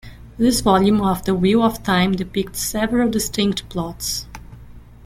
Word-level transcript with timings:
This 0.39 0.61
volume 0.61 0.99
of 1.01 1.25
"The 1.25 1.35
Wheel 1.35 1.61
of 1.61 1.83
Time" 1.83 2.13
depicts 2.13 2.59
several 2.63 3.07
distinct 3.11 3.69
plots. 3.69 4.25